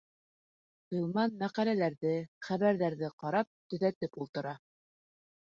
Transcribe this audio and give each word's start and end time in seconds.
Ғилман 0.95 1.35
мәҡәләләрҙе, 1.41 2.15
хәбәрҙәрҙе 2.47 3.11
ҡарап, 3.27 3.53
төҙәтеп 3.75 4.21
ултыра. 4.27 4.57